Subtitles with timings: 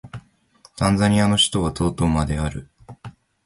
[0.77, 2.71] タンザニアの首都はドドマである